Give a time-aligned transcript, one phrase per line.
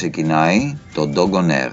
[0.00, 1.72] ξεκινάει το Dog on Air.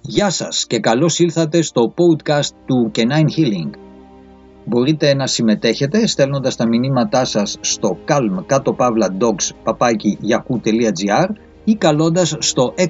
[0.00, 3.70] Γεια σας και καλώς ήλθατε στο podcast του Canine Healing.
[4.64, 11.28] Μπορείτε να συμμετέχετε στέλνοντας τα μηνύματά σας στο calm κάτω παύλα dogs παπάκι yahoo.gr
[11.64, 12.82] ή καλώντας στο 6945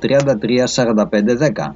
[0.00, 0.94] 33 45
[1.38, 1.74] 10.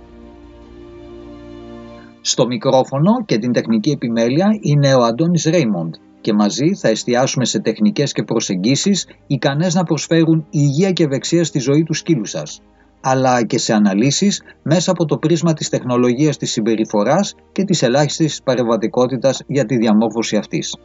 [2.20, 7.60] Στο μικρόφωνο και την τεχνική επιμέλεια είναι ο Αντώνης Ρέιμοντ και μαζί θα εστιάσουμε σε
[7.60, 12.60] τεχνικές και προσεγγίσεις ικανές να προσφέρουν υγεία και ευεξία στη ζωή τους σκύλους σας,
[13.00, 18.42] αλλά και σε αναλύσεις μέσα από το πρίσμα της τεχνολογίας της συμπεριφοράς και της ελάχιστης
[18.42, 20.76] παρεμβατικότητας για τη διαμόρφωση αυτής.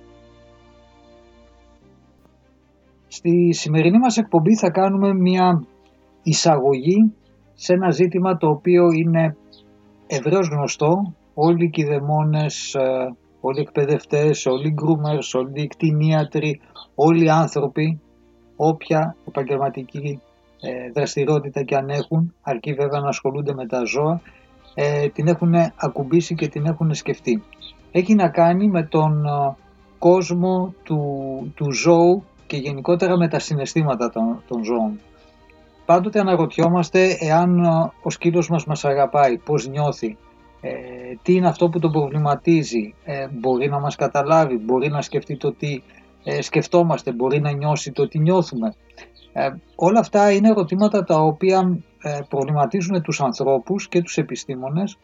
[3.07, 5.63] Στη σημερινή μας εκπομπή θα κάνουμε μια
[6.23, 7.13] εισαγωγή
[7.53, 9.35] σε ένα ζήτημα το οποίο είναι
[10.07, 13.15] ευρέως γνωστό όλοι οι κηδεμόνες, ε,
[13.47, 16.59] όλοι οι εκπαιδευτές, όλοι οι γκρούμερς, όλοι οι κτηνίατροι,
[16.95, 18.01] όλοι οι άνθρωποι,
[18.55, 20.21] όποια επαγγελματική
[20.61, 24.21] ε, δραστηριότητα και αν έχουν, αρκεί βέβαια να ασχολούνται με τα ζώα,
[24.75, 27.43] ε, την έχουν ακουμπήσει και την έχουν σκεφτεί.
[27.91, 29.25] Έχει να κάνει με τον
[29.99, 31.01] κόσμο του,
[31.55, 34.99] του ζώου και γενικότερα με τα συναισθήματα των, των ζώων.
[35.85, 37.65] Πάντοτε αναρωτιόμαστε εάν
[38.03, 40.17] ο σκύλος μας μας αγαπάει, πώς νιώθει,
[40.61, 40.71] ε,
[41.21, 45.53] τι είναι αυτό που τον προβληματίζει, ε, μπορεί να μας καταλάβει, μπορεί να σκεφτεί το
[45.53, 45.81] τι
[46.23, 48.73] ε, σκεφτόμαστε, μπορεί να νιώσει το τι νιώθουμε.
[49.33, 51.77] Ε, όλα αυτά είναι ερωτήματα τα οποία
[52.29, 54.97] προβληματίζουν τους ανθρώπους και τους επιστήμονες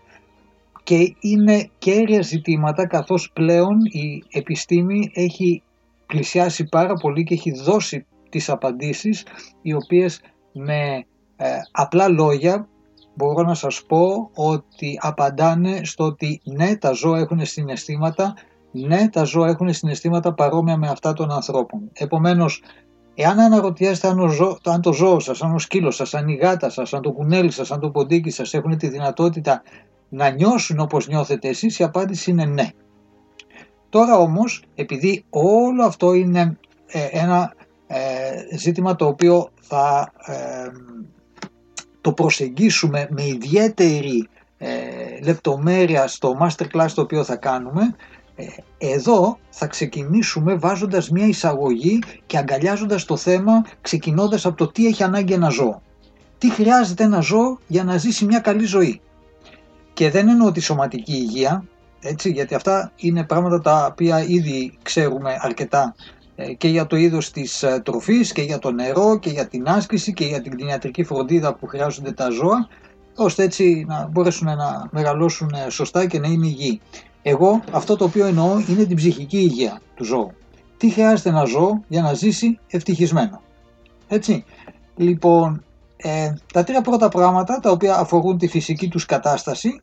[0.83, 5.63] και είναι κέρια ζητήματα καθώς πλέον η επιστήμη έχει
[6.05, 9.25] πλησιάσει πάρα πολύ και έχει δώσει τις απαντήσεις
[9.61, 10.21] οι οποίες
[10.51, 11.05] με
[11.71, 12.67] απλά λόγια
[13.13, 18.33] μπορώ να σας πω ότι απαντάνε στο ότι ναι τα ζώα έχουν συναισθήματα,
[18.71, 21.89] ναι τα ζώα έχουν συναισθήματα παρόμοια με αυτά των ανθρώπων.
[21.93, 22.61] Επομένως,
[23.15, 26.69] εάν αναρωτιέστε αν, ζώ, αν το ζώο σας, αν ο σκύλος σας, αν η γάτα
[26.69, 29.61] σας, αν το κουνέλι σας, αν το ποντίκι σας έχουν τη δυνατότητα
[30.09, 32.69] να νιώσουν όπως νιώθετε εσείς, η απάντηση είναι ναι.
[33.89, 36.57] Τώρα όμως, επειδή όλο αυτό είναι
[36.87, 37.53] ε, ένα
[37.87, 40.33] ε, ζήτημα το οποίο θα ε,
[42.03, 44.67] το προσεγγίσουμε με ιδιαίτερη ε,
[45.23, 47.95] λεπτομέρεια στο masterclass το οποίο θα κάνουμε,
[48.35, 48.45] ε,
[48.77, 55.03] εδώ θα ξεκινήσουμε βάζοντας μια εισαγωγή και αγκαλιάζοντας το θέμα ξεκινώντας από το τι έχει
[55.03, 55.81] ανάγκη ένα ζώο.
[56.37, 59.01] Τι χρειάζεται ένα ζώο για να ζήσει μια καλή ζωή.
[59.93, 61.63] Και δεν εννοώ τη σωματική υγεία,
[62.01, 66.22] έτσι, γιατί αυτά είναι πράγματα τα οποία ήδη ξέρουμε αρκετά ε,
[66.57, 70.13] και για το είδος της ε, τροφής και για το νερό και για την άσκηση
[70.13, 72.67] και για την κτηνιατρική φροντίδα που χρειάζονται τα ζώα
[73.15, 76.81] ώστε έτσι να μπορέσουν να μεγαλώσουν ε, σωστά και να είναι υγιεί.
[77.21, 80.31] Εγώ αυτό το οποίο εννοώ είναι την ψυχική υγεία του ζώου.
[80.77, 83.41] Τι χρειάζεται ένα ζώο για να ζήσει ευτυχισμένο.
[84.07, 84.43] Έτσι.
[84.95, 85.63] Λοιπόν,
[85.97, 89.81] ε, τα τρία πρώτα πράγματα τα οποία αφορούν τη φυσική τους κατάσταση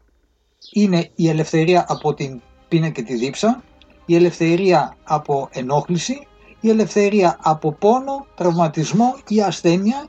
[0.72, 3.62] είναι η ελευθερία από την πείνα και τη δίψα,
[4.06, 6.26] η ελευθερία από ενόχληση
[6.60, 10.06] η ελευθερία από πόνο, τραυματισμό ή ασθένεια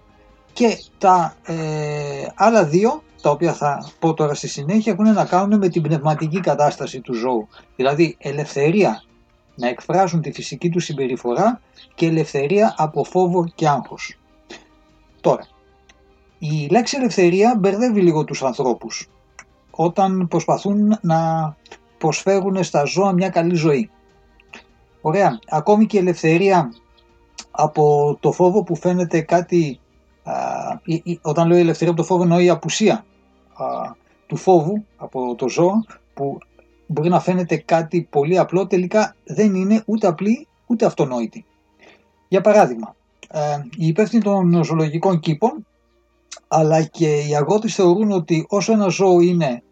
[0.53, 1.55] και τα ε,
[2.35, 6.39] άλλα δύο, τα οποία θα πω τώρα στη συνέχεια, έχουν να κάνουν με την πνευματική
[6.39, 7.47] κατάσταση του ζώου.
[7.75, 9.03] Δηλαδή ελευθερία
[9.55, 11.61] να εκφράζουν τη φυσική τους συμπεριφορά
[11.95, 14.17] και ελευθερία από φόβο και άγχος.
[15.21, 15.47] Τώρα,
[16.39, 19.09] η λέξη ελευθερία μπερδεύει λίγο τους ανθρώπους
[19.71, 21.55] όταν προσπαθούν να
[21.97, 23.89] προσφέρουν στα ζώα μια καλή ζωή.
[25.01, 25.39] Ωραία.
[25.49, 26.73] Ακόμη και η ελευθερία
[27.51, 29.79] από το φόβο που φαίνεται κάτι,
[30.23, 30.33] α,
[31.21, 33.05] όταν λέω ελευθερία από το φόβο εννοώ η απουσία
[34.27, 36.37] του φόβου από το ζώο που
[36.87, 41.45] μπορεί να φαίνεται κάτι πολύ απλό, τελικά δεν είναι ούτε απλή ούτε αυτονόητη.
[42.27, 42.95] Για παράδειγμα,
[43.29, 43.39] ε,
[43.77, 45.65] οι υπεύθυνοι των ζωολογικών κήπων
[46.47, 49.63] αλλά και οι αγρότες θεωρούν ότι όσο ένα ζώο είναι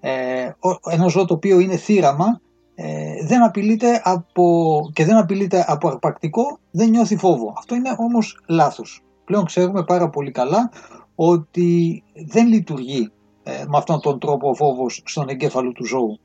[0.00, 0.50] ε,
[0.90, 2.40] ένα ζώο το οποίο είναι θύραμα
[2.78, 7.54] ε, δεν απειλείται από, και δεν απειλείται από αρπακτικό, δεν νιώθει φόβο.
[7.58, 9.02] Αυτό είναι όμως λάθος.
[9.24, 10.70] Πλέον ξέρουμε πάρα πολύ καλά
[11.14, 13.10] ότι δεν λειτουργεί
[13.42, 16.18] ε, με αυτόν τον τρόπο ο φόβος στον εγκέφαλο του ζώου.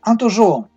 [0.00, 0.70] αν το ζώο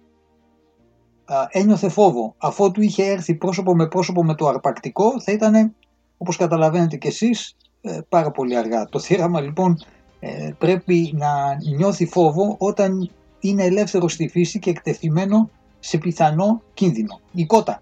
[1.50, 5.75] ένιωθε φόβο αφού είχε έρθει πρόσωπο με πρόσωπο με το αρπακτικό θα ήταν
[6.18, 8.86] όπως καταλαβαίνετε κι εσείς ε, πάρα πολύ αργά.
[8.86, 9.77] Το θύραμα λοιπόν
[10.19, 13.09] ε, πρέπει να νιώθει φόβο όταν
[13.50, 15.50] είναι ελεύθερο στη φύση και εκτεθειμένο
[15.80, 17.19] σε πιθανό κίνδυνο.
[17.31, 17.81] Η κότα.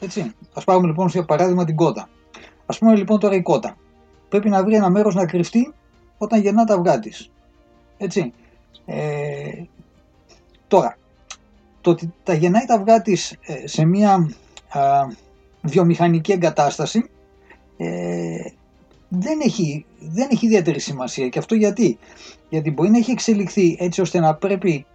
[0.00, 0.34] Έτσι.
[0.54, 2.08] Ας πάρουμε λοιπόν για παράδειγμα την κότα.
[2.66, 3.76] Ας πούμε λοιπόν τώρα η κότα.
[4.28, 5.72] Πρέπει να βρει ένα μέρος να κρυφτεί
[6.18, 7.30] όταν γεννά τα αυγά της.
[7.98, 8.32] Έτσι.
[8.86, 9.62] Ε,
[10.68, 10.96] τώρα,
[11.80, 14.30] το ότι τα γεννάει τα αυγά της ε, σε μια
[15.62, 17.10] βιομηχανική εγκατάσταση
[17.76, 18.50] ε,
[19.12, 21.28] δεν, έχει, δεν έχει ιδιαίτερη σημασία.
[21.28, 21.98] Και αυτό γιατί.
[22.48, 24.86] Γιατί μπορεί να έχει εξελιχθεί έτσι ώστε να πρέπει,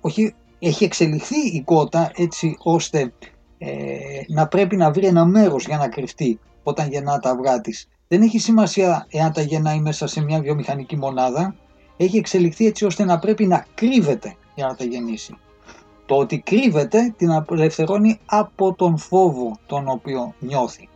[0.00, 3.12] όχι, έχει εξελιχθεί η κότα έτσι ώστε
[3.58, 3.68] ε,
[4.28, 7.88] να πρέπει να βρει ένα μέρος για να κρυφτεί όταν γεννά τα αυγά της.
[8.08, 11.54] Δεν έχει σημασία εάν τα γεννάει μέσα σε μια βιομηχανική μονάδα.
[11.96, 15.34] Έχει εξελιχθεί έτσι ώστε να πρέπει να κρύβεται για να τα γεννήσει.
[16.06, 20.88] Το ότι κρύβεται την απελευθερώνει από τον φόβο τον οποίο νιώθει.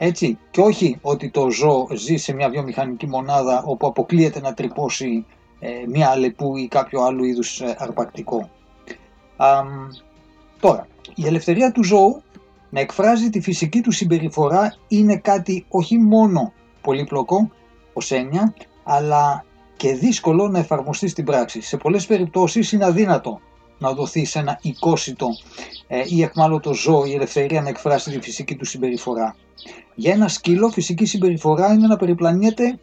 [0.00, 5.26] Έτσι, και όχι ότι το ζώο ζει σε μια βιομηχανική μονάδα όπου αποκλείεται να τρυπώσει
[5.58, 8.50] ε, μια αλεπού ή κάποιο άλλο είδους ε, αρπακτικό.
[10.60, 12.22] τώρα, η ελευθερία του ζώου
[12.70, 17.50] να εκφράζει τη φυσική του συμπεριφορά είναι κάτι όχι μόνο πολύπλοκο
[17.92, 18.54] ως έννοια,
[18.84, 19.44] αλλά
[19.76, 21.60] και δύσκολο να εφαρμοστεί στην πράξη.
[21.60, 23.40] Σε πολλές περιπτώσεις είναι αδύνατο
[23.78, 25.28] να δοθεί σε ένα οικόσιτο
[25.86, 29.36] ε, ή εχμάλωτο ζώο η ελευθερία να εκφράσει τη φυσική του συμπεριφορά.
[29.94, 32.78] Για ένα σκύλο φυσική συμπεριφορά είναι να περιπλανιέται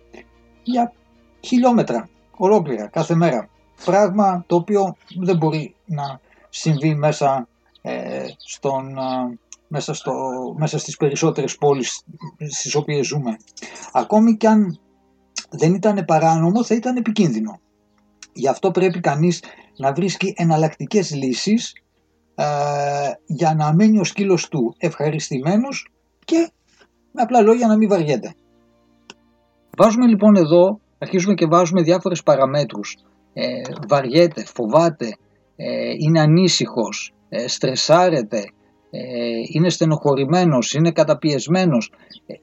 [0.64, 0.94] για
[1.42, 3.50] χιλιόμετρα ολόκληρα κάθε μέρα.
[3.86, 6.20] Πράγμα το οποίο δεν μπορεί να
[6.50, 7.48] συμβεί μέσα,
[7.82, 8.98] ε, στον,
[9.68, 10.14] μέσα, στο,
[10.58, 12.04] μέσα στις περισσότερες πόλεις
[12.50, 13.38] στις οποίες ζούμε.
[13.92, 14.80] Ακόμη και αν
[15.50, 17.60] δεν ήταν παράνομο θα ήταν επικίνδυνο.
[18.38, 19.44] Γι' αυτό πρέπει κανείς
[19.78, 21.74] να βρίσκει εναλλακτικές λύσεις
[22.36, 22.46] ε,
[23.26, 25.92] για να μένει ο σκύλος του ευχαριστημένος
[26.26, 26.50] και
[27.12, 28.34] με απλά λόγια να μην βαριέται.
[29.78, 32.96] Βάζουμε λοιπόν εδώ, αρχίζουμε και βάζουμε διάφορες παραμέτρους.
[33.34, 35.18] Ε, βαριέται, φοβάται,
[35.56, 38.44] ε, είναι ανήσυχος, ε, στρεσάρεται,
[38.90, 39.00] ε,
[39.54, 41.92] είναι στενοχωρημένος, είναι καταπιεσμένος
[42.26, 42.34] ε,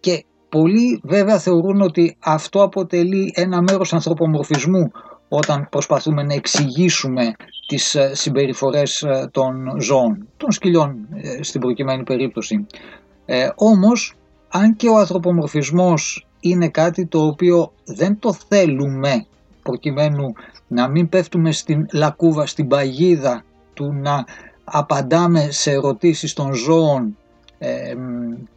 [0.00, 4.90] και πολλοί βέβαια θεωρούν ότι αυτό αποτελεί ένα μέρος ανθρωπομορφισμού
[5.28, 7.34] όταν προσπαθούμε να εξηγήσουμε
[7.66, 12.66] τις ε, συμπεριφορές ε, των ζώων, των σκυλιών ε, στην προκειμένη περίπτωση.
[13.26, 14.14] Ε, όμως,
[14.48, 19.26] αν και ο ανθρωπομορφισμός είναι κάτι το οποίο δεν το θέλουμε
[19.62, 20.32] προκειμένου
[20.68, 24.24] να μην πέφτουμε στην λακκούβα, στην παγίδα του να
[24.64, 27.16] απαντάμε σε ερωτήσεις των ζώων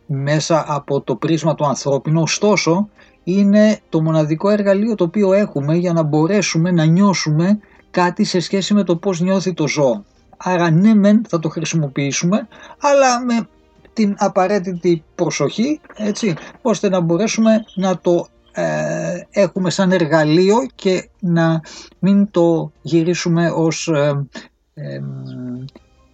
[0.06, 2.89] μέσα από το πρίσμα του ανθρώπινου, ωστόσο
[3.23, 7.59] είναι το μοναδικό εργαλείο το οποίο έχουμε για να μπορέσουμε να νιώσουμε
[7.91, 10.03] κάτι σε σχέση με το πώς νιώθει το ζώο.
[10.38, 12.47] Άρα ναι μεν θα το χρησιμοποιήσουμε,
[12.79, 13.47] αλλά με
[13.94, 21.62] την απαραίτητη προσοχή, έτσι, ώστε να μπορέσουμε να το ε, έχουμε σαν εργαλείο και να
[22.00, 24.27] μην το γυρίσουμε ως ε,
[24.74, 25.01] ε,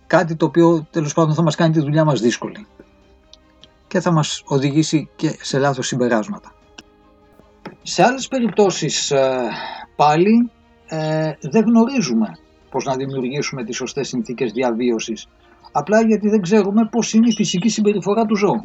[0.08, 2.68] κάτι το οποίο τέλος πάντων θα μας κάνει τη δουλειά μας δύσκολη
[3.88, 6.52] και θα μας οδηγήσει και σε λάθος συμπεράσματα.
[7.90, 9.48] Σε άλλες περιπτώσεις ε,
[9.96, 10.52] πάλι
[10.88, 12.38] ε, δεν γνωρίζουμε
[12.70, 15.28] πώς να δημιουργήσουμε τις σωστές συνθήκες διαβίωσης.
[15.72, 18.62] Απλά γιατί δεν ξέρουμε πώς είναι η φυσική συμπεριφορά του ζώου.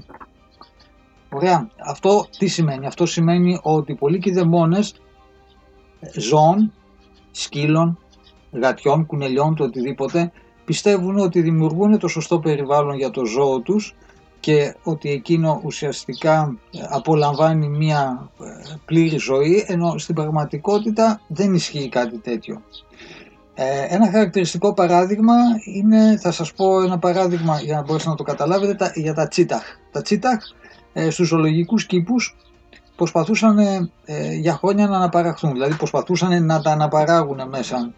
[1.31, 1.69] Ωραία.
[1.87, 4.95] Αυτό τι σημαίνει; Αυτό σημαίνει ότι πολλοί κηδεμόνες
[6.17, 6.73] ζώων,
[7.31, 7.99] σκύλων,
[8.63, 10.33] γατιών, κουνελιών, το οτιδήποτε,
[10.65, 13.95] πιστεύουν ότι δημιουργούν το σωστό περιβάλλον για το ζώο τους
[14.43, 21.89] και ότι εκείνο ουσιαστικά ε, απολαμβάνει μια ε, πλήρη ζωή ενώ στην πραγματικότητα δεν ισχύει
[21.89, 22.63] κάτι τέτοιο.
[23.55, 25.35] Ε, ένα χαρακτηριστικό παράδειγμα
[25.75, 29.63] είναι, θα σας πω ένα παράδειγμα για να μπορέσετε να το καταλάβετε, για τα τσίταχ.
[29.93, 30.39] Τα τσίταχ
[31.11, 32.37] στους ζωολογικούς κήπους
[32.97, 33.59] προσπαθούσαν
[34.41, 37.93] για χρόνια να αναπαραχθούν, δηλαδή προσπαθούσαν να τα αναπαράγουν μέσα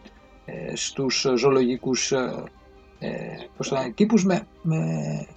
[0.75, 2.13] στους ζωολογικούς
[3.71, 4.79] ε, κήπους με, με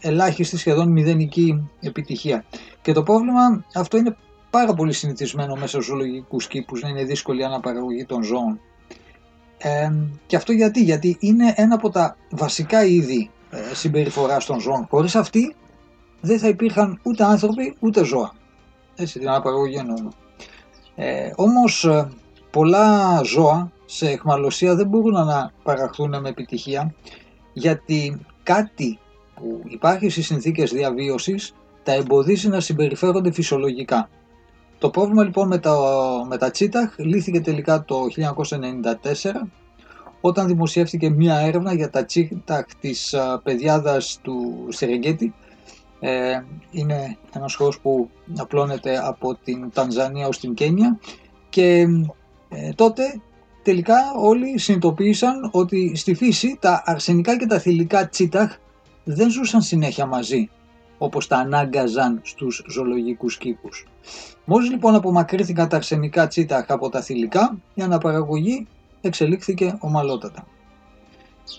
[0.01, 2.45] ελάχιστη σχεδόν μηδενική επιτυχία.
[2.81, 4.17] Και το πρόβλημα αυτό είναι
[4.49, 8.59] πάρα πολύ συνηθισμένο μέσα στους ζωολογικούς κήπους να είναι δύσκολη η αναπαραγωγή των ζώων.
[9.57, 9.91] Ε,
[10.25, 14.87] και αυτό γιατί, γιατί είναι ένα από τα βασικά είδη ε, συμπεριφοράς των ζώων.
[14.89, 15.55] Χωρίς αυτή
[16.21, 18.33] δεν θα υπήρχαν ούτε άνθρωποι ούτε ζώα.
[18.95, 20.09] Έτσι την αναπαραγωγή εννοούμε.
[20.95, 22.09] Ε, όμως ε,
[22.51, 26.93] πολλά ζώα σε εχμαλωσία δεν μπορούν να παραχθούν με επιτυχία
[27.57, 28.99] γιατί κάτι
[29.35, 34.09] που υπάρχει στις συνθήκες διαβίωσης τα εμποδίζει να συμπεριφέρονται φυσιολογικά.
[34.77, 35.75] Το πρόβλημα λοιπόν με τα,
[36.27, 37.99] με τα τσίταχ λύθηκε τελικά το
[39.23, 39.31] 1994
[40.21, 45.33] όταν δημοσιεύτηκε μία έρευνα για τα τσίταχ της παιδιάδας του Σερεγγέτη
[45.99, 50.99] ε, είναι ένας χώρος που απλώνεται από την Τανζανία ως την Κένια
[51.49, 51.87] και
[52.49, 53.21] ε, τότε
[53.67, 58.55] τελικά όλοι συνειδητοποίησαν ότι στη φύση τα αρσενικά και τα θηλυκά τσίταχ
[59.03, 60.49] δεν ζούσαν συνέχεια μαζί,
[60.97, 63.87] όπως τα ανάγκαζαν στους ζωολογικούς κήπους.
[64.45, 68.67] Μόλις λοιπόν απομακρύθηκαν τα αρσενικά τσίταχ από τα θηλυκά, η αναπαραγωγή
[69.01, 70.47] εξελίχθηκε ομαλότατα.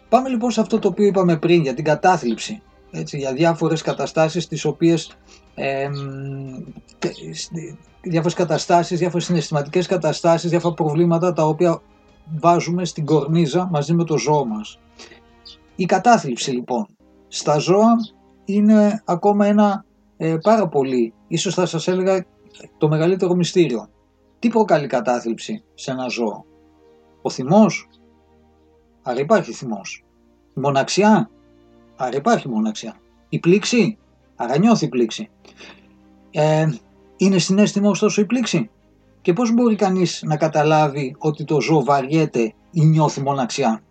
[0.08, 4.48] Πάμε λοιπόν σε αυτό το οποίο είπαμε πριν για την κατάθλιψη, έτσι, για διάφορες καταστάσεις
[4.48, 5.16] τις οποίες
[5.54, 5.88] ε,
[8.02, 11.80] διάφορες καταστάσεις, διάφορες συναισθηματικές καταστάσεις, διάφορα προβλήματα τα οποία
[12.36, 14.78] βάζουμε στην κορνίζα μαζί με το ζώο μας.
[15.76, 16.86] Η κατάθλιψη λοιπόν
[17.28, 17.96] στα ζώα
[18.44, 19.84] είναι ακόμα ένα
[20.16, 22.24] ε, πάρα πολύ, ίσως θα σας έλεγα
[22.78, 23.88] το μεγαλύτερο μυστήριο.
[24.38, 26.44] Τι προκαλεί κατάθλιψη σε ένα ζώο;
[27.22, 27.88] Ο θυμός;
[29.02, 30.04] Άρα υπάρχει θυμός.
[30.56, 31.30] Η μοναξιά;
[31.96, 32.96] Άρα υπάρχει μοναξιά.
[33.28, 33.98] Η πλήξη;
[34.36, 35.30] Άρα νιώθει πλήξη.
[36.30, 36.66] Ε,
[37.16, 38.70] είναι συνέστημα ωστόσο η πλήξη;
[39.20, 43.82] Και πώς μπορεί κανείς να καταλάβει ότι το ζώο βαριέται ή νιώθει μοναξιά;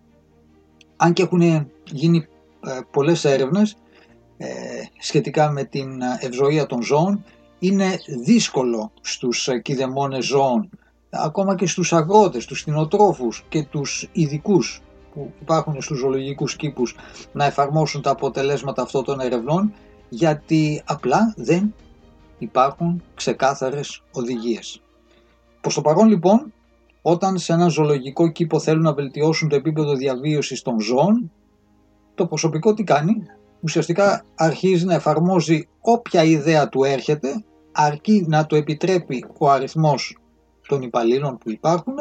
[0.97, 2.25] Αν και έχουν γίνει
[2.65, 3.75] ε, πολλές έρευνες
[4.37, 4.47] ε,
[4.99, 7.23] σχετικά με την ευζοία των ζώων,
[7.59, 10.69] είναι δύσκολο στους κηδεμόνες ζώων,
[11.09, 14.81] ακόμα και στους αγρότες, τους κτηνοτρόφους και τους ειδικούς
[15.13, 16.95] που υπάρχουν στους ζωολογικούς κήπους
[17.31, 19.73] να εφαρμόσουν τα αποτελέσματα αυτών των ερευνών,
[20.09, 21.73] γιατί απλά δεν
[22.37, 24.81] υπάρχουν ξεκάθαρες οδηγίες.
[25.61, 26.53] Προς το παρόν λοιπόν,
[27.01, 31.31] όταν σε ένα ζωολογικό κήπο θέλουν να βελτιώσουν το επίπεδο διαβίωσης των ζώων,
[32.15, 33.23] το προσωπικό τι κάνει,
[33.61, 40.17] ουσιαστικά αρχίζει να εφαρμόζει όποια ιδέα του έρχεται, αρκεί να το επιτρέπει ο αριθμός
[40.67, 41.95] των υπαλλήλων που υπάρχουν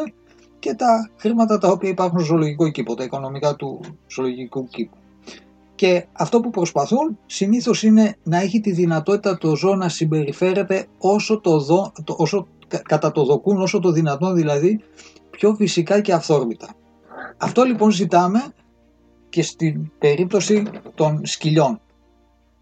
[0.58, 4.96] και τα χρήματα τα οποία υπάρχουν στο ζωολογικό κήπο, τα οικονομικά του ζωολογικού κήπου.
[5.74, 11.40] Και αυτό που προσπαθούν συνήθως είναι να έχει τη δυνατότητα το ζώο να συμπεριφέρεται όσο,
[11.40, 14.80] το δω, όσο κατά το δοκούν, όσο το δυνατόν δηλαδή,
[15.30, 16.74] πιο φυσικά και αυθόρμητα.
[17.36, 18.40] Αυτό λοιπόν ζητάμε
[19.28, 20.62] και στην περίπτωση
[20.94, 21.80] των σκυλιών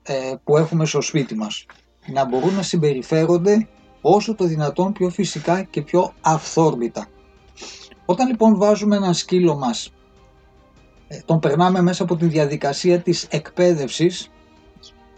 [0.02, 1.66] ε, που έχουμε στο σπίτι μας.
[2.12, 3.68] Να μπορούν να συμπεριφέρονται
[4.00, 7.06] όσο το δυνατόν πιο φυσικά και πιο αυθόρμητα.
[8.04, 9.92] Όταν λοιπόν βάζουμε ένα σκύλο μας,
[11.08, 14.30] ε, τον περνάμε μέσα από τη διαδικασία της εκπαίδευσης.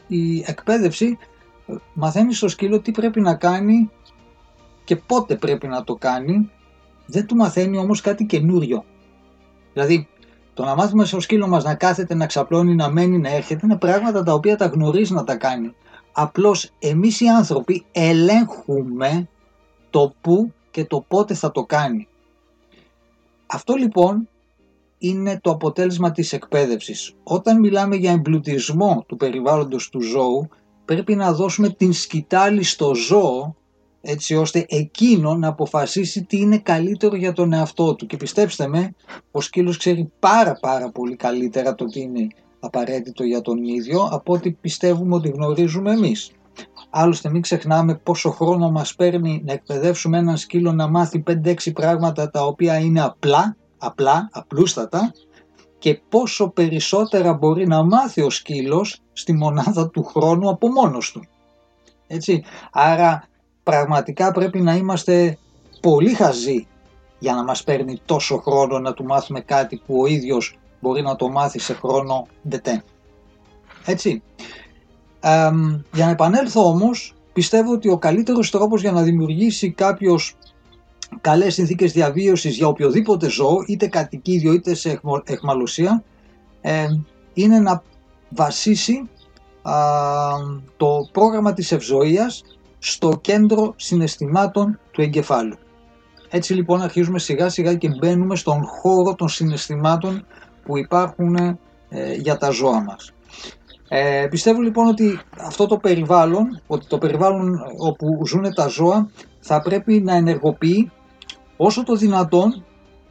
[0.07, 1.19] Η εκπαίδευση
[1.67, 3.91] ε, μαθαίνει στο σκύλο τι πρέπει να κάνει
[4.87, 6.51] και πότε πρέπει να το κάνει,
[7.07, 8.85] δεν του μαθαίνει όμως κάτι καινούριο.
[9.73, 10.09] Δηλαδή,
[10.55, 13.77] το να μάθουμε στο σκύλο μας να κάθεται, να ξαπλώνει, να μένει, να έρχεται, είναι
[13.77, 15.75] πράγματα τα οποία τα γνωρίζει να τα κάνει.
[16.13, 19.29] Απλώς εμείς οι άνθρωποι ελέγχουμε
[19.91, 22.09] το πού και το πότε θα το κάνει.
[23.47, 24.29] Αυτό λοιπόν
[24.99, 27.15] είναι το αποτέλεσμα της εκπαίδευσης.
[27.23, 30.49] Όταν μιλάμε για εμπλουτισμό του περιβάλλοντος του ζώου,
[30.85, 33.57] πρέπει να δώσουμε την σκητάλη στο ζώο
[34.09, 38.07] έτσι ώστε εκείνο να αποφασίσει τι είναι καλύτερο για τον εαυτό του.
[38.07, 38.95] Και πιστέψτε με,
[39.31, 42.27] ο σκύλος ξέρει πάρα πάρα πολύ καλύτερα το τι είναι
[42.61, 46.31] απαραίτητο για τον ίδιο από ό,τι πιστεύουμε ότι γνωρίζουμε εμείς.
[46.91, 52.31] Άλλωστε μην ξεχνάμε πόσο χρόνο μας παίρνει να εκπαιδεύσουμε έναν σκύλο να μάθει 5-6 πράγματα
[52.31, 55.13] τα οποία είναι απλά, απλά, απλούστατα
[55.79, 61.25] και πόσο περισσότερα μπορεί να μάθει ο σκύλος στη μονάδα του χρόνου από μόνος του.
[62.07, 62.45] Έτσι.
[62.73, 63.29] Άρα
[63.71, 65.39] πραγματικά πρέπει να είμαστε
[65.81, 66.67] πολύ χαζοί
[67.19, 71.17] για να μας παίρνει τόσο χρόνο να του μάθουμε κάτι που ο ίδιος μπορεί να
[71.17, 72.85] το μάθει σε χρόνο δετέ.
[73.87, 74.23] Έτσι.
[75.93, 80.35] για να επανέλθω όμως, πιστεύω ότι ο καλύτερος τρόπος για να δημιουργήσει κάποιος
[81.21, 86.05] καλές συνθήκες διαβίωσης για οποιοδήποτε ζώο, είτε κατοικίδιο είτε σε εχμαλωσία,
[87.35, 87.83] είναι να
[88.29, 89.09] βασίσει
[90.77, 92.43] το πρόγραμμα της ευζοίας
[92.87, 95.57] στο κέντρο συναισθημάτων του εγκεφάλου.
[96.31, 100.27] Έτσι λοιπόν αρχίζουμε σιγά σιγά και μπαίνουμε στον χώρο των συναισθημάτων
[100.65, 101.37] που υπάρχουν
[101.89, 103.13] ε, για τα ζώα μας.
[103.89, 109.61] Ε, πιστεύω λοιπόν ότι αυτό το περιβάλλον, ότι το περιβάλλον όπου ζουν τα ζώα θα
[109.61, 110.91] πρέπει να ενεργοποιεί
[111.57, 112.65] όσο το δυνατόν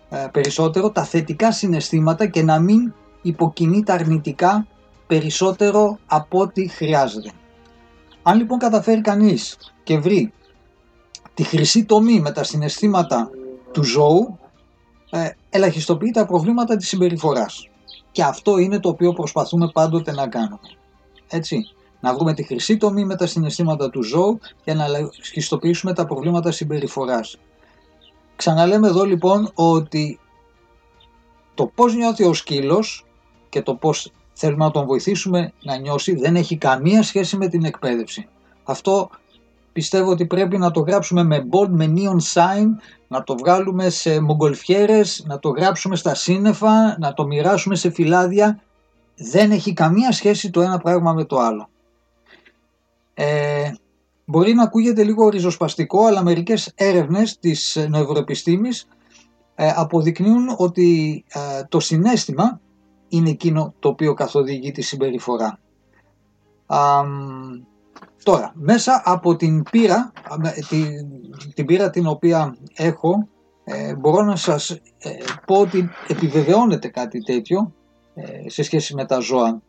[0.10, 4.68] ε, περισσότερο τα θετικά συναισθήματα και να μην υποκινεί τα αρνητικά
[5.08, 7.32] περισσότερο από ό,τι χρειάζεται.
[8.28, 10.34] Αν λοιπόν καταφέρει κανείς και βρει
[11.34, 13.30] τη χρυσή τομή με τα συναισθήματα
[13.72, 14.40] του ζώου,
[15.10, 17.70] ε, ελαχιστοποιεί τα προβλήματα της συμπεριφοράς.
[18.12, 20.60] Και αυτό είναι το οποίο προσπαθούμε πάντοτε να κάνουμε.
[21.28, 26.06] Έτσι, να βρούμε τη χρυσή τομή με τα συναισθήματα του ζώου για να ελαχιστοποιήσουμε τα
[26.06, 27.38] προβλήματα συμπεριφοράς.
[28.36, 30.20] Ξαναλέμε εδώ λοιπόν ότι
[31.54, 33.06] το πώς νιώθει ο σκύλος
[33.50, 37.66] και το πώς θέλουμε να τον βοηθήσουμε να νιώσει δεν έχει καμία σχέση με την
[37.66, 38.28] εκπαίδευση.
[38.64, 39.10] Αυτό
[39.74, 42.66] πιστεύω ότι πρέπει να το γράψουμε με bold, με neon sign,
[43.08, 48.60] να το βγάλουμε σε μογκολφιέρες, να το γράψουμε στα σύννεφα, να το μοιράσουμε σε φυλάδια.
[49.16, 51.70] Δεν έχει καμία σχέση το ένα πράγμα με το άλλο.
[53.14, 53.72] Ε,
[54.26, 58.88] μπορεί να ακούγεται λίγο ριζοσπαστικό, αλλά μερικές έρευνες της νευροεπιστήμης
[59.56, 62.60] ε, αποδεικνύουν ότι ε, το συνέστημα
[63.10, 65.60] είναι εκείνο το οποίο καθοδηγεί τη συμπεριφορά.
[68.24, 70.12] τώρα, μέσα από την πείρα,
[70.70, 71.08] την,
[71.54, 73.28] την πείρα την οποία έχω,
[73.64, 74.80] ε, μπορώ να σας ε,
[75.46, 77.74] πω ότι επιβεβαιώνεται κάτι τέτοιο
[78.16, 79.62] ε, σε σχέση με τα ζώα.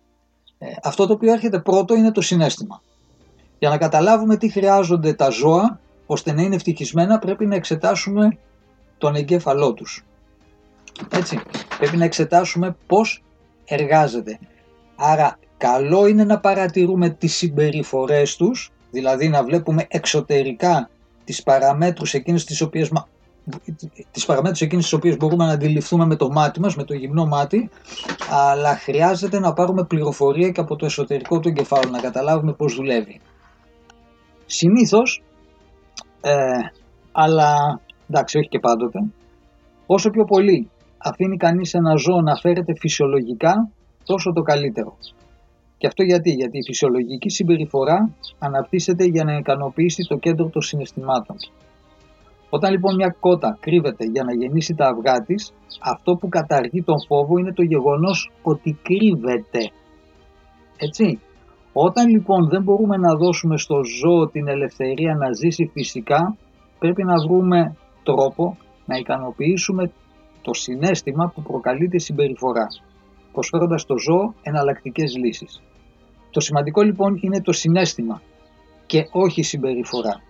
[0.83, 2.83] αυτό το οποίο έρχεται πρώτο είναι το συνέστημα.
[3.59, 8.39] Για να καταλάβουμε τι χρειάζονται τα ζώα, ώστε να είναι ευτυχισμένα, πρέπει να εξετάσουμε
[8.99, 10.05] τον εγκέφαλό τους.
[11.11, 11.41] Έτσι,
[11.79, 13.25] πρέπει να εξετάσουμε πώς
[13.67, 14.39] εργάζεται.
[14.97, 20.91] Άρα καλό είναι να παρατηρούμε τις συμπεριφορές τους, δηλαδή να βλέπουμε εξωτερικά
[21.25, 22.93] τις παραμέτρους εκείνες τις οποίες,
[24.11, 27.27] τις παραμέτρους εκείνες τις οποίες μπορούμε να αντιληφθούμε με το μάτι μας, με το γυμνό
[27.27, 27.71] μάτι,
[28.31, 33.21] αλλά χρειάζεται να πάρουμε πληροφορία και από το εσωτερικό του εγκεφάλου, να καταλάβουμε πώς δουλεύει.
[34.47, 35.23] Συνήθως,
[36.21, 36.33] ε,
[37.13, 37.81] αλλά
[38.11, 38.99] εντάξει όχι και πάντοτε,
[39.87, 43.71] όσο πιο πολύ αφήνει κανείς ένα ζώο να φέρεται φυσιολογικά,
[44.05, 44.97] τόσο το καλύτερο.
[45.79, 51.37] Και αυτό γιατί, γιατί η φυσιολογική συμπεριφορά αναπτύσσεται για να ικανοποιήσει το κέντρο των συναισθημάτων.
[52.51, 56.97] Όταν λοιπόν μια κότα κρύβεται για να γεννήσει τα αυγά της, αυτό που καταργεί τον
[57.07, 59.71] φόβο είναι το γεγονός ότι κρύβεται.
[60.77, 61.21] Έτσι;
[61.73, 66.37] Όταν λοιπόν δεν μπορούμε να δώσουμε στο ζώο την ελευθερία να ζήσει φυσικά,
[66.79, 69.93] πρέπει να βρούμε τρόπο να ικανοποιήσουμε
[70.47, 72.67] το συνέστημα που προκαλεί τη συμπεριφορά,
[73.33, 75.63] προσφέροντας στο ζώο εναλλακτικές λύσεις.
[76.31, 78.23] Το σημαντικό λοιπόν είναι το συνέστημα
[78.87, 80.23] και όχι η συμπεριφορά.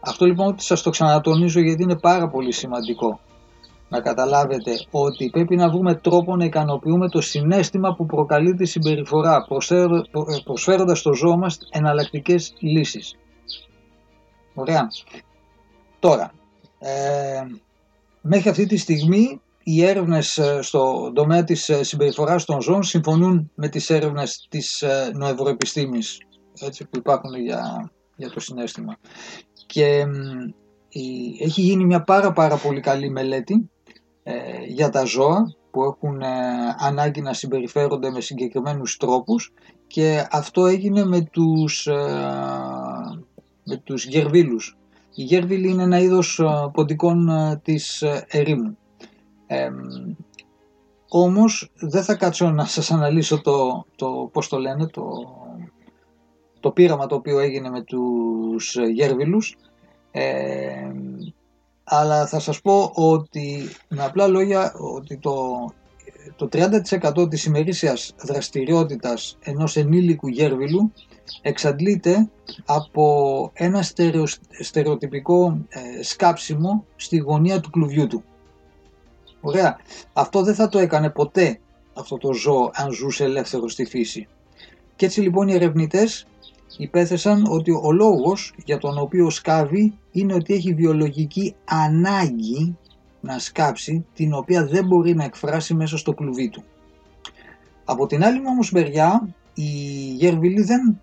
[0.00, 3.20] Αυτό λοιπόν ότι σας το ξανατονίζω γιατί είναι πάρα πολύ σημαντικό
[3.88, 9.46] να καταλάβετε ότι πρέπει να βρούμε τρόπο να ικανοποιούμε το συνέστημα που προκαλεί τη συμπεριφορά
[10.44, 13.16] προσφέροντας στο ζώο μας εναλλακτικές λύσεις.
[14.54, 14.86] Ωραία.
[15.98, 16.32] Τώρα,
[16.78, 17.40] ε,
[18.20, 23.50] Μέχρι αυτή τη στιγμή οι έρευνες ε, στο τομέα της ε, συμπεριφοράς των ζώων συμφωνούν
[23.54, 26.18] με τις έρευνες της ε, νοευροεπιστήμης
[26.60, 28.96] έτσι, που υπάρχουν για, για το συνέστημα.
[29.66, 30.04] Και
[31.40, 33.70] έχει γίνει μια πάρα πάρα πολύ καλή μελέτη
[34.68, 36.22] για τα ζώα που έχουν
[36.78, 39.52] ανάγκη να συμπεριφέρονται με συγκεκριμένους τρόπους
[39.86, 41.86] και αυτό έγινε με τους,
[43.64, 44.79] με τους γερβίλους
[45.20, 48.78] η γέρβιλη είναι ένα είδος ε, ποντικών ε, της ε, ερήμου.
[49.46, 49.70] Ε,
[51.08, 55.04] όμως δεν θα κάτσω να σας αναλύσω το, το πώς το λένε, το,
[56.60, 59.56] το πείραμα το οποίο έγινε με τους γέρβιλους,
[61.84, 65.66] αλλά θα σας πω ότι με απλά λόγια ότι το,
[66.36, 70.92] το 30% της ημερήσιας δραστηριότητας ενός ενήλικου γέρβιλου
[71.42, 72.30] εξαντλείται
[72.64, 73.82] από ένα
[74.60, 78.24] στερεοτυπικό ε, σκάψιμο στη γωνία του κλουβιού του.
[79.40, 79.76] Ωραία.
[80.12, 81.60] Αυτό δεν θα το έκανε ποτέ
[81.94, 84.28] αυτό το ζώο αν ζούσε ελεύθερο στη φύση.
[84.96, 86.26] Και έτσι λοιπόν οι ερευνητές
[86.78, 92.76] υπέθεσαν ότι ο λόγος για τον οποίο σκάβει είναι ότι έχει βιολογική ανάγκη
[93.20, 96.64] να σκάψει την οποία δεν μπορεί να εκφράσει μέσα στο κλουβί του.
[97.84, 99.62] Από την άλλη όμως μεριά οι
[100.16, 101.00] γερβιλοί δεν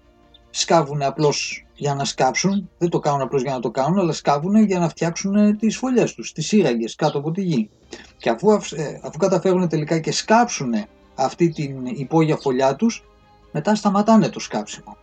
[0.49, 4.63] σκάβουν απλώς για να σκάψουν, δεν το κάνουν απλώς για να το κάνουν, αλλά σκάβουν
[4.63, 7.69] για να φτιάξουν τις φωλιές τους, τις σύραγγες κάτω από τη γη.
[8.17, 10.73] Και αφού, ε, αφού καταφέρουν τελικά και σκάψουν
[11.15, 13.03] αυτή την υπόγεια φωλιά τους,
[13.51, 14.97] μετά σταματάνε το σκάψιμο.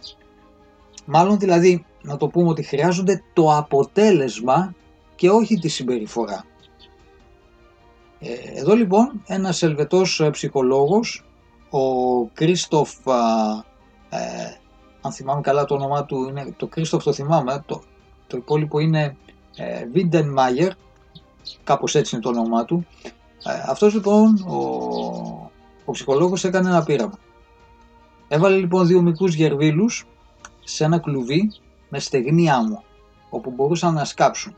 [1.04, 4.74] Μάλλον δηλαδή να το πούμε ότι χρειάζονται το αποτέλεσμα
[5.14, 6.44] και όχι τη συμπεριφορά.
[8.20, 11.24] Ε, εδώ λοιπόν ένας ελβετός ψυχολόγος,
[11.70, 12.92] ο Κρίστοφ
[14.08, 14.58] ε,
[15.04, 17.82] αν θυμάμαι καλά το όνομά του είναι το Κρίστοφ το θυμάμαι, το,
[18.26, 19.16] το υπόλοιπο είναι
[19.56, 20.72] ε, Βίντεν Μάγερ,
[21.64, 22.86] κάπως έτσι είναι το όνομά του.
[23.44, 24.56] Ε, αυτός λοιπόν ο,
[25.84, 27.18] ο ψυχολόγος έκανε ένα πείραμα.
[28.28, 30.06] Έβαλε λοιπόν δύο μικρούς γερβίλους
[30.64, 31.52] σε ένα κλουβί
[31.88, 32.84] με στεγνή άμμο,
[33.30, 34.54] όπου μπορούσαν να σκάψουν.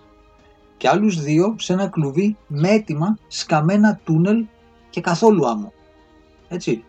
[0.77, 4.47] Και άλλους δύο σε ένα κλουβί με έτοιμα σκαμμένα τούνελ
[4.91, 5.73] και καθόλου άμμο.
[6.49, 6.85] Έτσι.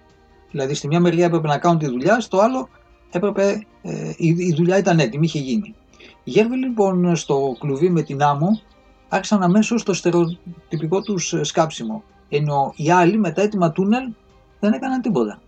[0.52, 2.70] Δηλαδή στη μια μεριά έπρεπε να κάνουν τη δουλειά, στο άλλο
[3.12, 5.76] έπρεπε, ε, η, δουλειά ήταν έτοιμη, είχε γίνει.
[6.24, 8.62] Οι Γέρβοι λοιπόν στο κλουβί με την άμμο
[9.10, 12.04] άρχισαν αμέσως το στερεοτυπικό τους σκάψιμο.
[12.30, 14.12] Ενώ οι άλλοι με τα έτοιμα τούνελ
[14.60, 15.42] δεν έκαναν τίποτα.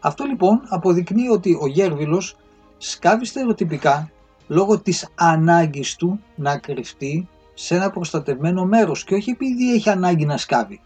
[0.00, 2.36] Αυτό λοιπόν αποδεικνύει ότι ο Γέρβιλος
[2.78, 4.10] σκάβει στερεοτυπικά
[4.46, 10.24] λόγω της ανάγκης του να κρυφτεί σε ένα προστατευμένο μέρος και όχι επειδή έχει ανάγκη
[10.24, 10.80] να σκάβει.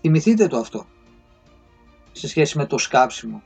[0.00, 0.86] Θυμηθείτε το αυτό
[2.12, 3.42] σε σχέση με το σκάψιμο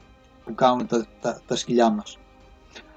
[0.48, 2.18] που κάνουν τα, τα, τα σκυλιά μας.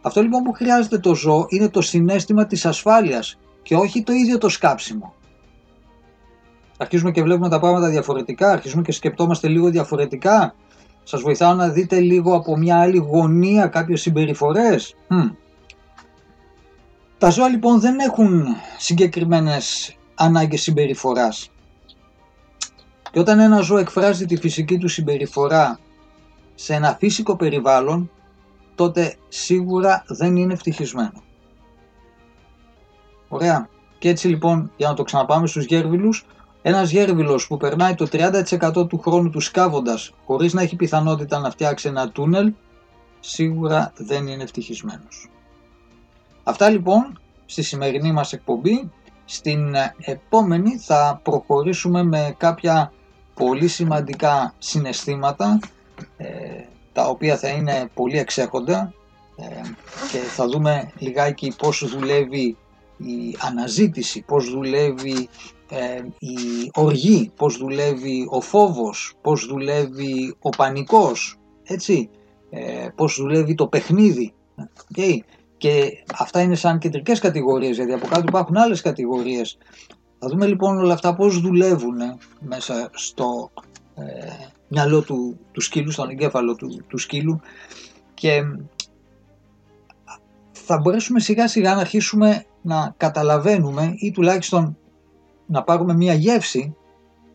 [0.02, 4.38] Αυτό λοιπόν που χρειάζεται το ζώο είναι το συνέστημα της ασφάλειας και όχι το ίδιο
[4.38, 5.14] το σκάψιμο.
[6.78, 10.56] αρχίζουμε και βλέπουμε τα πράγματα διαφορετικά, αρχίζουμε και σκεπτόμαστε λίγο διαφορετικά.
[11.04, 14.96] Σας βοηθάω να δείτε λίγο από μια άλλη γωνία κάποιες συμπεριφορές.
[17.18, 18.46] Τα ζώα λοιπόν δεν έχουν
[18.78, 21.52] συγκεκριμένες ανάγκες συμπεριφοράς.
[23.12, 25.80] Και όταν ένα ζώο εκφράζει τη φυσική του συμπεριφορά
[26.64, 28.12] σε ένα φυσικό περιβάλλον,
[28.76, 31.24] τότε σίγουρα δεν είναι ευτυχισμένο.
[33.28, 33.70] Ωραία.
[34.00, 36.26] Και έτσι λοιπόν, για να το ξαναπάμε στους γέρβιλους,
[36.62, 41.50] ένας γέρβιλος που περνάει το 30% του χρόνου του σκάβοντας χωρίς να έχει πιθανότητα να
[41.50, 42.54] φτιάξει ένα τούνελ,
[43.20, 45.30] σίγουρα δεν είναι ευτυχισμένος.
[46.44, 48.92] Αυτά λοιπόν στη σημερινή μας εκπομπή.
[49.26, 52.92] Στην επόμενη θα προχωρήσουμε με κάποια
[53.34, 55.70] πολύ σημαντικά συναισθήματα ε,
[56.94, 58.94] τα οποία θα είναι πολύ εξέχοντα
[59.36, 59.62] ε,
[60.12, 62.58] και θα δούμε λιγάκι πώς δουλεύει
[62.98, 65.30] η αναζήτηση, πώς δουλεύει
[65.70, 72.10] ε, η οργή, πώς δουλεύει ο φόβος, πώς δουλεύει ο πανικός, έτσι,
[72.50, 74.34] ε, πώς δουλεύει το παιχνίδι.
[74.96, 75.18] Okay.
[75.58, 79.58] Και αυτά είναι σαν κεντρικές κατηγορίες, γιατί από κάτω υπάρχουν άλλες κατηγορίες.
[80.20, 81.98] Θα δούμε λοιπόν όλα αυτά πώς δουλεύουν
[82.40, 83.52] μέσα στο
[83.96, 84.04] ε,
[84.72, 87.40] μυαλό του, του σκύλου, στον εγκέφαλο του, του σκύλου
[88.14, 88.44] και
[90.52, 94.78] θα μπορέσουμε σιγά σιγά να αρχίσουμε να καταλαβαίνουμε ή τουλάχιστον
[95.46, 96.76] να πάρουμε μία γεύση,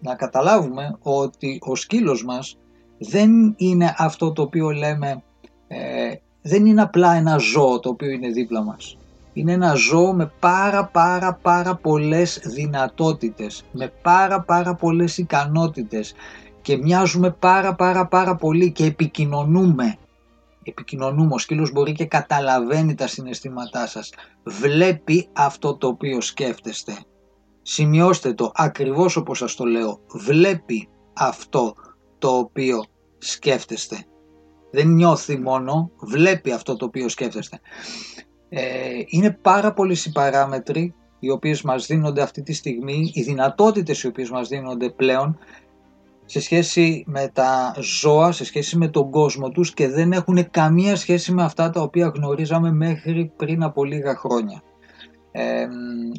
[0.01, 2.59] να καταλάβουμε ότι ο σκύλος μας
[2.99, 5.23] δεν είναι αυτό το οποίο λέμε,
[5.69, 8.97] ε, δεν είναι απλά ένα ζώο το οποίο είναι δίπλα μας.
[9.33, 16.15] Είναι ένα ζώο με πάρα πάρα πάρα πολλές δυνατότητες, με πάρα πάρα πολλές ικανότητες
[16.67, 19.97] και μοιάζουμε πάρα πάρα πάρα πολύ και επικοινωνούμε.
[20.63, 24.13] Επικοινωνούμε, ο σκύλος μπορεί και καταλαβαίνει τα συναισθήματά σας.
[24.45, 26.93] Βλέπει αυτό το οποίο σκέφτεστε.
[27.63, 30.01] Σημειώστε το ακριβώς όπως σας το λέω.
[30.09, 31.75] Βλέπει αυτό
[32.19, 32.85] το οποίο
[33.19, 34.05] σκέφτεστε.
[34.71, 37.61] Δεν νιώθει μόνο, βλέπει αυτό το οποίο σκέφτεστε.
[38.49, 38.63] Ε,
[39.07, 44.07] είναι πάρα πολλοί οι παράμετροι οι οποίες μας δίνονται αυτή τη στιγμή, οι δυνατότητες οι
[44.07, 45.39] οποίες μας δίνονται πλέον
[46.27, 50.97] σε σχέση με τα ζώα, σε σχέση με τον κόσμο τους και δεν έχουν καμία
[50.97, 54.63] σχέση με αυτά τα οποία γνωρίζαμε μέχρι πριν από λίγα χρόνια.
[55.33, 55.67] Ε,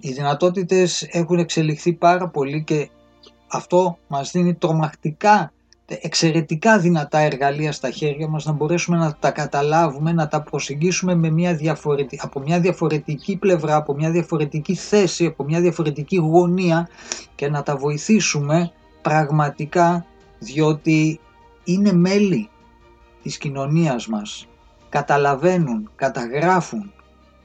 [0.02, 2.90] οι δυνατότητες έχουν εξελιχθεί πάρα πολύ και
[3.48, 5.52] αυτό μας δίνει τρομακτικά,
[5.86, 11.30] εξαιρετικά δυνατά εργαλεία στα χέρια μας να μπορέσουμε να τα καταλάβουμε, να τα προσεγγίσουμε με
[11.30, 16.90] μια διαφορετική, από μια διαφορετική πλευρά, από μια διαφορετική θέση, από μια διαφορετική γωνία
[17.36, 18.72] και να τα βοηθήσουμε
[19.08, 20.06] πραγματικά
[20.40, 21.20] διότι
[21.64, 22.50] είναι μέλη
[23.24, 24.48] της κοινωνίας μας.
[24.90, 26.94] Καταλαβαίνουν, καταγράφουν,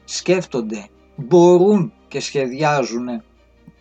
[0.04, 3.22] σκέφτονται, μπορούν και σχεδιάζουν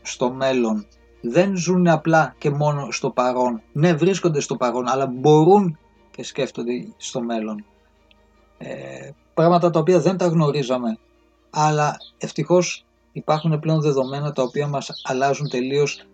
[0.01, 0.85] στο μέλλον.
[1.21, 3.61] Δεν ζουν απλά και μόνο στο παρόν.
[3.71, 5.77] Ναι, βρίσκονται στο παρόν, αλλά μπορούν
[6.11, 7.65] και σκέφτονται στο μέλλον.
[8.57, 10.97] Ε, πράγματα τα οποία δεν τα γνωρίζαμε,
[11.49, 16.05] αλλά ευτυχώς υπάρχουν πλέον δεδομένα τα οποία μας αλλάζουν τελείως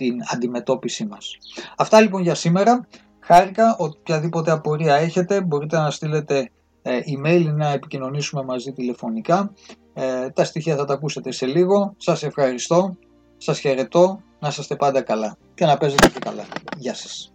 [0.00, 1.38] την αντιμετώπιση μας.
[1.76, 2.86] Αυτά λοιπόν για σήμερα.
[3.20, 6.50] Χάρηκα, οποιαδήποτε απορία έχετε μπορείτε να στείλετε
[6.82, 9.52] ε, email ή να επικοινωνήσουμε μαζί τηλεφωνικά.
[9.94, 11.94] Ε, τα στοιχεία θα τα ακούσετε σε λίγο.
[11.96, 12.96] Σας ευχαριστώ,
[13.36, 16.44] σας χαιρετώ, να είστε πάντα καλά και να παίζετε και καλά.
[16.78, 17.32] Γεια σας.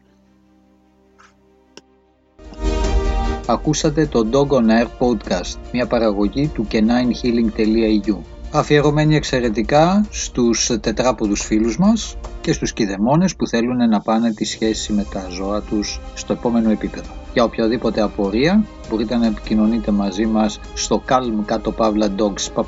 [3.47, 11.78] Ακούσατε το Dog on Air Podcast, μια παραγωγή του caninehealing.eu αφιερωμένη εξαιρετικά στους τετράποδους φίλους
[11.78, 16.34] μας και στους κηδεμόνες που θέλουν να πάνε τη σχέση με τα ζώα τους στο
[16.34, 17.13] επόμενο επίπεδο.
[17.34, 22.63] Για οποιαδήποτε απορία μπορείτε να επικοινωνείτε μαζί μας στο calm κάτω παύλα dogs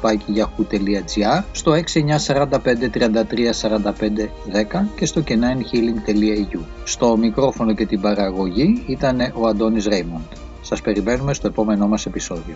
[1.52, 2.50] στο 6945
[2.94, 3.52] 33
[4.72, 6.60] 10 και στο caninehealing.eu.
[6.84, 10.22] Στο μικρόφωνο και την παραγωγή ήταν ο Αντώνης Ρέιμοντ.
[10.62, 12.56] Σας περιμένουμε στο επόμενό μας επεισόδιο.